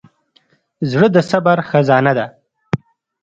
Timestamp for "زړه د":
0.89-1.17